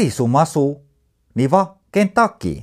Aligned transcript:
Kurisumasu 0.00 0.86
niva 1.34 1.76
Kentucky. 1.92 2.62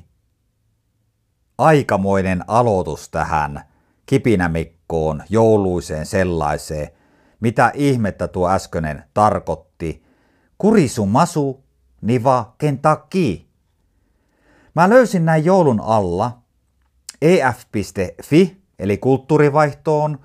Aikamoinen 1.57 2.43
aloitus 2.47 3.09
tähän 3.09 3.61
kipinämikkoon, 4.05 5.23
jouluiseen 5.29 6.05
sellaiseen. 6.05 6.89
Mitä 7.39 7.71
ihmettä 7.75 8.27
tuo 8.27 8.49
äskeinen 8.49 9.03
tarkoitti? 9.13 10.03
Kurisumasu 10.57 11.63
niva 12.01 12.55
Kentucky. 12.57 13.41
Mä 14.75 14.89
löysin 14.89 15.25
näin 15.25 15.45
joulun 15.45 15.81
alla 15.81 16.41
ef.fi 17.21 18.61
eli 18.79 18.97
kulttuurivaihtoon, 18.97 20.19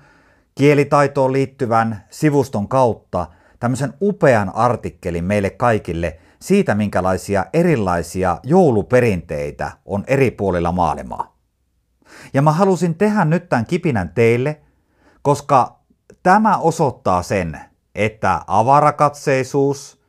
kielitaitoon 0.55 1.31
liittyvän 1.31 2.03
sivuston 2.09 2.67
kautta 2.67 3.27
tämmöisen 3.59 3.93
upean 4.01 4.55
artikkelin 4.55 5.23
meille 5.23 5.49
kaikille 5.49 6.19
siitä, 6.43 6.75
minkälaisia 6.75 7.45
erilaisia 7.53 8.39
jouluperinteitä 8.43 9.71
on 9.85 10.03
eri 10.07 10.31
puolilla 10.31 10.71
maailmaa. 10.71 11.37
Ja 12.33 12.41
mä 12.41 12.51
halusin 12.51 12.95
tehdä 12.95 13.25
nyt 13.25 13.49
tämän 13.49 13.65
kipinän 13.65 14.09
teille, 14.09 14.61
koska 15.21 15.79
tämä 16.23 16.57
osoittaa 16.57 17.23
sen, 17.23 17.59
että 17.95 18.41
avarakatseisuus, 18.47 20.01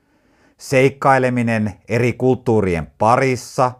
seikkaileminen 0.58 1.74
eri 1.88 2.12
kulttuurien 2.12 2.86
parissa 2.98 3.72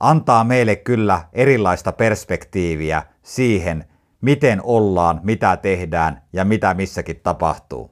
antaa 0.00 0.44
meille 0.44 0.76
kyllä 0.76 1.22
erilaista 1.32 1.92
perspektiiviä 1.92 3.02
siihen, 3.22 3.84
miten 4.20 4.60
ollaan, 4.64 5.20
mitä 5.22 5.56
tehdään 5.56 6.22
ja 6.32 6.44
mitä 6.44 6.74
missäkin 6.74 7.20
tapahtuu. 7.22 7.90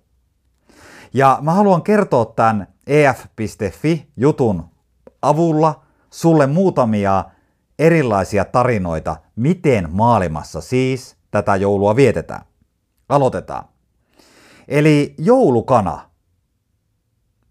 Ja 1.15 1.39
mä 1.43 1.53
haluan 1.53 1.83
kertoa 1.83 2.25
tämän 2.25 2.74
ef.fi-jutun 2.87 4.65
avulla 5.23 5.83
sulle 6.11 6.47
muutamia 6.47 7.25
erilaisia 7.79 8.45
tarinoita, 8.45 9.17
miten 9.37 9.89
maailmassa 9.91 10.61
siis 10.61 11.17
tätä 11.31 11.57
joulua 11.57 11.97
vietetään. 11.97 12.45
Aloitetaan. 13.09 13.65
Eli 14.69 15.15
joulukana. 15.19 16.11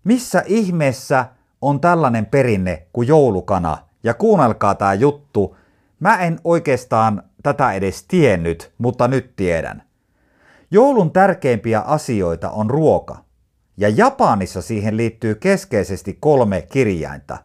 Missä 0.03 0.43
ihmeessä 0.45 1.25
on 1.61 1.79
tällainen 1.79 2.25
perinne 2.25 2.87
kuin 2.93 3.07
joulukana? 3.07 3.77
Ja 4.03 4.13
kuunnelkaa 4.13 4.75
tämä 4.75 4.93
juttu. 4.93 5.57
Mä 5.99 6.17
en 6.17 6.39
oikeastaan 6.43 7.23
tätä 7.43 7.71
edes 7.71 8.03
tiennyt, 8.07 8.73
mutta 8.77 9.07
nyt 9.07 9.35
tiedän. 9.35 9.83
Joulun 10.71 11.11
tärkeimpiä 11.11 11.79
asioita 11.79 12.49
on 12.49 12.69
ruoka. 12.69 13.23
Ja 13.77 13.89
Japanissa 13.89 14.61
siihen 14.61 14.97
liittyy 14.97 15.35
keskeisesti 15.35 16.17
kolme 16.19 16.61
kirjainta. 16.61 17.37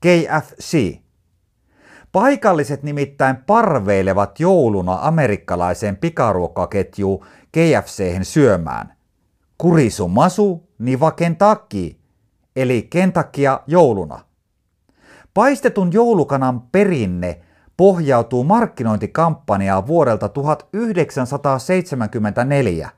KFC. 0.00 0.98
Paikalliset 2.12 2.82
nimittäin 2.82 3.36
parveilevat 3.36 4.40
jouluna 4.40 4.98
amerikkalaiseen 5.00 5.96
pikaruokaketjuun 5.96 7.26
KFChen 7.52 8.24
syömään. 8.24 8.96
Kurisumasu 9.58 10.68
niva 10.78 11.10
Kentucky, 11.10 11.96
eli 12.56 12.86
Kentakia 12.90 13.60
jouluna. 13.66 14.20
Paistetun 15.34 15.92
joulukanan 15.92 16.60
perinne 16.60 17.40
pohjautuu 17.76 18.44
markkinointikampanjaan 18.44 19.86
vuodelta 19.86 20.28
1974. 20.28 22.90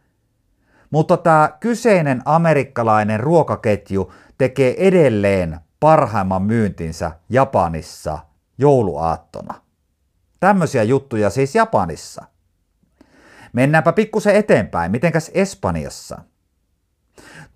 Mutta 0.90 1.16
tämä 1.16 1.50
kyseinen 1.60 2.22
amerikkalainen 2.24 3.20
ruokaketju 3.20 4.12
tekee 4.38 4.88
edelleen 4.88 5.58
parhaimman 5.80 6.42
myyntinsä 6.42 7.12
Japanissa 7.28 8.18
jouluaattona. 8.58 9.54
Tämmöisiä 10.40 10.82
juttuja 10.82 11.30
siis 11.30 11.54
Japanissa. 11.54 12.24
Mennäänpä 13.52 13.92
pikkusen 13.92 14.36
eteenpäin, 14.36 14.90
mitenkäs 14.90 15.30
Espanjassa? 15.34 16.18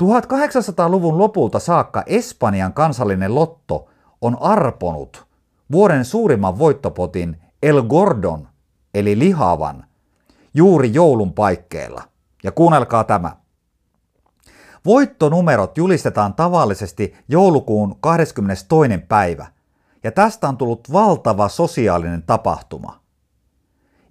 1800-luvun 0.02 1.18
lopulta 1.18 1.58
saakka 1.58 2.02
Espanjan 2.06 2.72
kansallinen 2.72 3.34
lotto 3.34 3.88
on 4.20 4.36
arponut 4.40 5.26
vuoden 5.72 6.04
suurimman 6.04 6.58
voittopotin 6.58 7.42
El 7.62 7.82
Gordon, 7.82 8.48
eli 8.94 9.18
lihavan, 9.18 9.86
juuri 10.54 10.94
joulun 10.94 11.32
paikkeilla. 11.32 12.11
Ja 12.42 12.52
kuunnelkaa 12.52 13.04
tämä. 13.04 13.36
Voittonumerot 14.84 15.78
julistetaan 15.78 16.34
tavallisesti 16.34 17.14
joulukuun 17.28 17.96
22. 18.00 18.98
päivä, 19.08 19.46
ja 20.04 20.12
tästä 20.12 20.48
on 20.48 20.56
tullut 20.56 20.92
valtava 20.92 21.48
sosiaalinen 21.48 22.22
tapahtuma. 22.22 23.00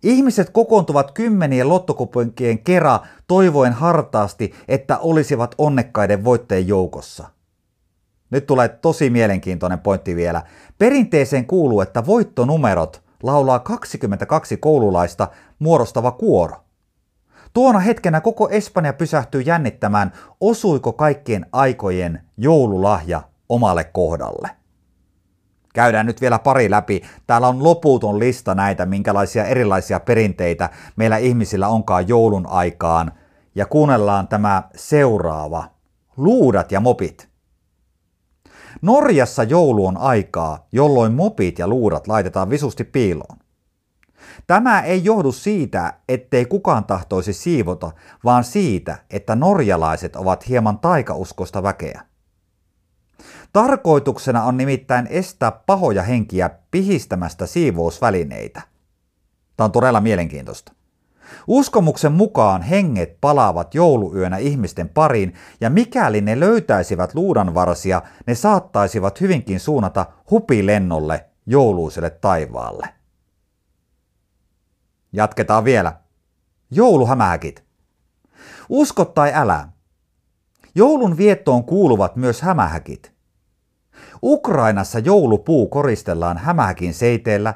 Ihmiset 0.04 0.50
kokoontuvat 0.50 1.12
kymmenien 1.12 1.70
lottokuponkien 1.70 2.60
kerran 2.60 3.00
toivoen 3.28 3.74
hartaasti, 3.74 4.54
että 4.68 4.98
olisivat 4.98 5.56
onnekkaiden 5.58 6.24
voitteen 6.24 6.68
joukossa. 6.68 7.30
Nyt 8.30 8.46
tulee 8.46 8.68
tosi 8.70 9.10
mielenkiintoinen 9.10 9.80
pointti 9.80 10.16
vielä. 10.16 10.42
Perinteeseen 10.78 11.46
kuuluu, 11.46 11.82
että 11.82 12.06
voittonumerot 12.06 13.04
laulaa 13.24 13.60
22 13.60 14.58
koululaista 14.58 15.28
muodostava 15.60 16.12
kuoro. 16.12 16.56
Tuona 17.54 17.80
hetkenä 17.80 18.22
koko 18.22 18.50
Espanja 18.50 18.94
pysähtyy 18.94 19.42
jännittämään, 19.42 20.12
osuiko 20.42 20.94
kaikkien 20.94 21.46
aikojen 21.52 22.22
joululahja 22.38 23.22
omalle 23.50 23.84
kohdalle. 23.84 24.50
Käydään 25.74 26.06
nyt 26.06 26.22
vielä 26.22 26.40
pari 26.40 26.72
läpi. 26.72 27.02
Täällä 27.28 27.48
on 27.48 27.64
loputon 27.64 28.20
lista 28.20 28.56
näitä, 28.56 28.86
minkälaisia 28.86 29.46
erilaisia 29.46 30.00
perinteitä 30.00 30.70
meillä 30.96 31.18
ihmisillä 31.18 31.68
onkaan 31.68 32.08
joulun 32.08 32.48
aikaan. 32.48 33.12
Ja 33.56 33.66
kuunnellaan 33.66 34.28
tämä 34.28 34.64
seuraava. 34.76 35.64
Luudat 36.18 36.72
ja 36.72 36.80
mopit. 36.80 37.30
Norjassa 38.82 39.44
joulu 39.44 39.86
on 39.86 39.98
aikaa, 39.98 40.68
jolloin 40.72 41.14
mopit 41.14 41.60
ja 41.60 41.68
luudat 41.68 42.08
laitetaan 42.08 42.50
visusti 42.50 42.84
piiloon. 42.84 43.41
Tämä 44.48 44.82
ei 44.82 45.04
johdu 45.04 45.32
siitä, 45.32 45.94
ettei 46.10 46.46
kukaan 46.46 46.84
tahtoisi 46.84 47.34
siivota, 47.34 47.92
vaan 48.24 48.44
siitä, 48.44 48.98
että 49.10 49.36
norjalaiset 49.36 50.16
ovat 50.16 50.50
hieman 50.50 50.80
taikauskosta 50.80 51.64
väkeä. 51.64 52.02
Tarkoituksena 53.54 54.44
on 54.44 54.58
nimittäin 54.58 55.08
estää 55.10 55.52
pahoja 55.52 56.04
henkiä 56.04 56.50
pihistämästä 56.72 57.46
siivousvälineitä. 57.46 58.62
Tämä 59.58 59.66
on 59.66 59.72
todella 59.72 60.02
mielenkiintoista. 60.02 60.74
Uskomuksen 61.48 62.12
mukaan 62.12 62.62
henget 62.62 63.18
palaavat 63.22 63.76
jouluyönä 63.76 64.38
ihmisten 64.38 64.90
pariin 64.90 65.34
ja 65.62 65.70
mikäli 65.70 66.22
ne 66.22 66.40
löytäisivät 66.40 67.16
luudanvarsia, 67.16 68.02
ne 68.28 68.36
saattaisivat 68.36 69.22
hyvinkin 69.22 69.60
suunnata 69.60 70.06
hupilennolle 70.32 71.26
jouluiselle 71.46 72.10
taivaalle. 72.10 73.01
Jatketaan 75.14 75.64
vielä. 75.64 75.94
Jouluhämähäkit. 76.72 77.64
Usko 78.70 79.06
tai 79.06 79.32
älä. 79.34 79.68
Joulun 80.76 81.18
viettoon 81.18 81.64
kuuluvat 81.64 82.16
myös 82.16 82.42
hämähäkit. 82.42 83.14
Ukrainassa 84.24 85.00
joulupuu 85.00 85.68
koristellaan 85.68 86.38
hämähäkin 86.38 86.94
seiteellä. 86.94 87.54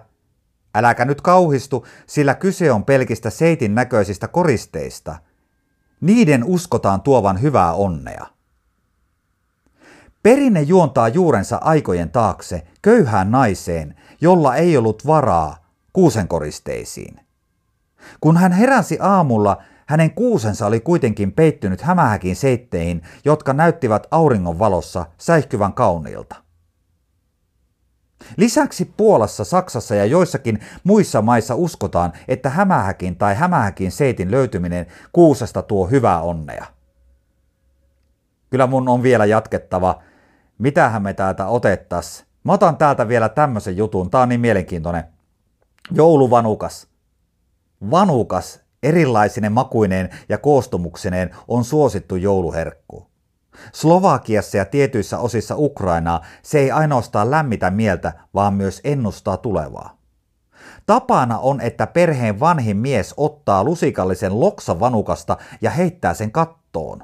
Äläkä 0.75 1.05
nyt 1.05 1.21
kauhistu, 1.21 1.85
sillä 2.07 2.35
kyse 2.35 2.71
on 2.71 2.85
pelkistä 2.85 3.29
seitin 3.29 3.75
näköisistä 3.75 4.27
koristeista. 4.27 5.15
Niiden 6.01 6.43
uskotaan 6.43 7.01
tuovan 7.01 7.41
hyvää 7.41 7.73
onnea. 7.73 8.25
Perinne 10.23 10.61
juontaa 10.61 11.07
juurensa 11.07 11.57
aikojen 11.57 12.09
taakse 12.09 12.67
köyhään 12.81 13.31
naiseen, 13.31 13.95
jolla 14.21 14.55
ei 14.55 14.77
ollut 14.77 15.07
varaa 15.07 15.57
kuusenkoristeisiin. 15.93 17.24
Kun 18.21 18.37
hän 18.37 18.51
heräsi 18.51 18.97
aamulla, 19.01 19.57
hänen 19.87 20.11
kuusensa 20.11 20.65
oli 20.65 20.79
kuitenkin 20.79 21.31
peittynyt 21.31 21.81
hämähäkin 21.81 22.35
seitteihin, 22.35 23.01
jotka 23.25 23.53
näyttivät 23.53 24.07
auringon 24.11 24.59
valossa 24.59 25.05
säihkyvän 25.17 25.73
kauniilta. 25.73 26.35
Lisäksi 28.37 28.93
Puolassa, 28.97 29.43
Saksassa 29.43 29.95
ja 29.95 30.05
joissakin 30.05 30.59
muissa 30.83 31.21
maissa 31.21 31.55
uskotaan, 31.55 32.13
että 32.27 32.49
hämähäkin 32.49 33.15
tai 33.15 33.35
hämähäkin 33.35 33.91
seitin 33.91 34.31
löytyminen 34.31 34.85
kuusesta 35.11 35.61
tuo 35.61 35.87
hyvää 35.87 36.21
onnea. 36.21 36.65
Kyllä 38.49 38.67
mun 38.67 38.89
on 38.89 39.03
vielä 39.03 39.25
jatkettava. 39.25 40.01
Mitähän 40.57 41.01
me 41.01 41.13
täältä 41.13 41.47
otettas? 41.47 42.25
Mä 42.43 42.53
otan 42.53 42.77
täältä 42.77 43.07
vielä 43.07 43.29
tämmöisen 43.29 43.77
jutun. 43.77 44.09
Tää 44.09 44.21
on 44.21 44.29
niin 44.29 44.41
mielenkiintoinen. 44.41 45.03
Jouluvanukas. 45.91 46.87
Vanukas 47.91 48.59
erilaisine 48.83 49.49
makuineen 49.49 50.09
ja 50.29 50.37
koostumuksineen 50.37 51.35
on 51.47 51.63
suosittu 51.63 52.15
jouluherkku. 52.15 53.07
Slovakiassa 53.73 54.57
ja 54.57 54.65
tietyissä 54.65 55.19
osissa 55.19 55.55
Ukrainaa 55.57 56.21
se 56.43 56.59
ei 56.59 56.71
ainoastaan 56.71 57.31
lämmitä 57.31 57.71
mieltä, 57.71 58.13
vaan 58.33 58.53
myös 58.53 58.81
ennustaa 58.83 59.37
tulevaa. 59.37 59.97
Tapana 60.85 61.39
on, 61.39 61.61
että 61.61 61.87
perheen 61.87 62.39
vanhin 62.39 62.77
mies 62.77 63.13
ottaa 63.17 63.63
lusikallisen 63.63 64.39
loksa 64.39 64.79
vanukasta 64.79 65.37
ja 65.61 65.71
heittää 65.71 66.13
sen 66.13 66.31
kattoon. 66.31 67.03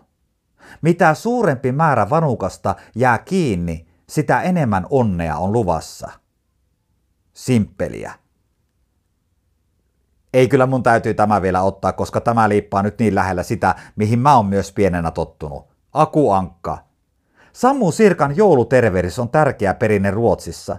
Mitä 0.81 1.13
suurempi 1.13 1.71
määrä 1.71 2.09
vanukasta 2.09 2.75
jää 2.95 3.17
kiinni, 3.17 3.87
sitä 4.09 4.41
enemmän 4.41 4.87
onnea 4.89 5.37
on 5.37 5.53
luvassa. 5.53 6.11
Simppeliä. 7.33 8.13
Ei 10.33 10.47
kyllä 10.47 10.65
mun 10.65 10.83
täytyy 10.83 11.13
tämä 11.13 11.41
vielä 11.41 11.61
ottaa, 11.61 11.93
koska 11.93 12.21
tämä 12.21 12.49
liippaa 12.49 12.83
nyt 12.83 12.99
niin 12.99 13.15
lähellä 13.15 13.43
sitä, 13.43 13.75
mihin 13.95 14.19
mä 14.19 14.35
oon 14.35 14.45
myös 14.45 14.71
pienenä 14.71 15.11
tottunut. 15.11 15.67
Akuankka. 15.93 16.77
Sammu 17.53 17.91
Sirkan 17.91 18.37
joulutervehdys 18.37 19.19
on 19.19 19.29
tärkeä 19.29 19.73
perinne 19.73 20.11
Ruotsissa. 20.11 20.77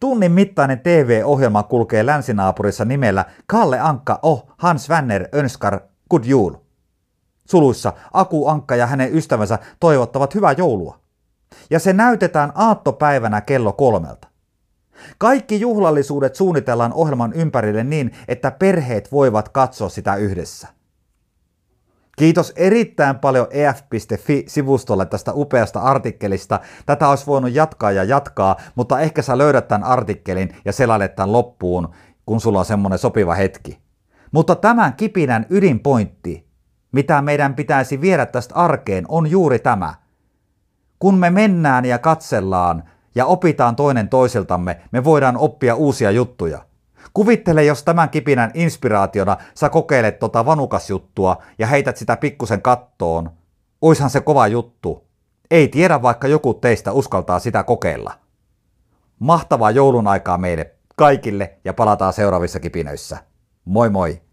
Tunnin 0.00 0.32
mittainen 0.32 0.80
TV-ohjelma 0.80 1.62
kulkee 1.62 2.06
länsinaapurissa 2.06 2.84
nimellä 2.84 3.24
Kalle 3.46 3.80
Ankka 3.80 4.18
oh 4.22 4.46
Hans 4.56 4.90
Wenner 4.90 5.28
Önskar 5.34 5.80
Good 6.10 6.24
Jul. 6.24 6.54
Suluissa 7.48 7.92
Aku 8.12 8.48
Ankka 8.48 8.76
ja 8.76 8.86
hänen 8.86 9.14
ystävänsä 9.14 9.58
toivottavat 9.80 10.34
hyvää 10.34 10.52
joulua. 10.52 10.98
Ja 11.70 11.78
se 11.78 11.92
näytetään 11.92 12.52
aattopäivänä 12.54 13.40
kello 13.40 13.72
kolmelta. 13.72 14.28
Kaikki 15.18 15.60
juhlallisuudet 15.60 16.34
suunnitellaan 16.34 16.92
ohjelman 16.92 17.32
ympärille 17.32 17.84
niin, 17.84 18.10
että 18.28 18.50
perheet 18.50 19.12
voivat 19.12 19.48
katsoa 19.48 19.88
sitä 19.88 20.16
yhdessä. 20.16 20.68
Kiitos 22.16 22.52
erittäin 22.56 23.18
paljon 23.18 23.46
ef.fi-sivustolle 23.50 25.06
tästä 25.06 25.32
upeasta 25.34 25.80
artikkelista. 25.80 26.60
Tätä 26.86 27.08
olisi 27.08 27.26
voinut 27.26 27.54
jatkaa 27.54 27.92
ja 27.92 28.04
jatkaa, 28.04 28.56
mutta 28.74 29.00
ehkä 29.00 29.22
sä 29.22 29.38
löydät 29.38 29.68
tämän 29.68 29.84
artikkelin 29.84 30.56
ja 30.64 30.72
selailet 30.72 31.16
tämän 31.16 31.32
loppuun, 31.32 31.88
kun 32.26 32.40
sulla 32.40 32.58
on 32.58 32.64
semmoinen 32.64 32.98
sopiva 32.98 33.34
hetki. 33.34 33.78
Mutta 34.32 34.54
tämän 34.54 34.94
kipinän 34.94 35.46
ydinpointti, 35.50 36.46
mitä 36.92 37.22
meidän 37.22 37.54
pitäisi 37.54 38.00
viedä 38.00 38.26
tästä 38.26 38.54
arkeen, 38.54 39.04
on 39.08 39.30
juuri 39.30 39.58
tämä. 39.58 39.94
Kun 40.98 41.18
me 41.18 41.30
mennään 41.30 41.84
ja 41.84 41.98
katsellaan 41.98 42.82
ja 43.16 43.26
opitaan 43.26 43.76
toinen 43.76 44.08
toisiltamme, 44.08 44.80
me 44.92 45.04
voidaan 45.04 45.36
oppia 45.36 45.74
uusia 45.74 46.10
juttuja. 46.10 46.58
Kuvittele, 47.14 47.64
jos 47.64 47.82
tämän 47.82 48.10
kipinän 48.10 48.50
inspiraationa 48.54 49.36
sä 49.54 49.68
kokeilet 49.68 50.18
tota 50.18 50.46
vanukasjuttua 50.46 51.42
ja 51.58 51.66
heität 51.66 51.96
sitä 51.96 52.16
pikkusen 52.16 52.62
kattoon. 52.62 53.30
Oishan 53.82 54.10
se 54.10 54.20
kova 54.20 54.46
juttu. 54.46 55.06
Ei 55.50 55.68
tiedä, 55.68 56.02
vaikka 56.02 56.28
joku 56.28 56.54
teistä 56.54 56.92
uskaltaa 56.92 57.38
sitä 57.38 57.62
kokeilla. 57.62 58.12
Mahtavaa 59.18 59.70
joulun 59.70 60.06
aikaa 60.08 60.38
meille 60.38 60.74
kaikille 60.96 61.58
ja 61.64 61.74
palataan 61.74 62.12
seuraavissa 62.12 62.60
kipinöissä. 62.60 63.18
Moi 63.64 63.90
moi! 63.90 64.25